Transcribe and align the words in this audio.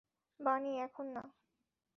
বানি, 0.39 0.71
এখন 0.79 1.05
না। 1.13 1.23